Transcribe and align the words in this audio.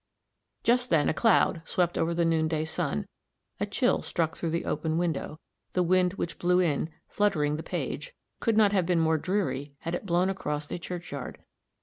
Just 0.63 0.89
then 0.89 1.09
a 1.09 1.13
cloud 1.13 1.61
swept 1.63 1.95
over 1.95 2.15
the 2.15 2.25
noonday 2.25 2.65
sun; 2.65 3.05
a 3.59 3.67
chill 3.67 4.01
struck 4.01 4.35
through 4.35 4.49
the 4.49 4.65
open 4.65 4.97
window; 4.97 5.39
the 5.73 5.83
wind 5.83 6.13
which 6.15 6.39
blew 6.39 6.59
in, 6.59 6.89
fluttering 7.07 7.55
the 7.55 7.61
page, 7.61 8.11
could 8.39 8.57
not 8.57 8.71
have 8.71 8.87
been 8.87 8.99
more 8.99 9.19
dreary 9.19 9.75
had 9.81 9.93
it 9.93 10.07
blown 10.07 10.27
across 10.31 10.71
a 10.71 10.79
churchyard. 10.79 11.37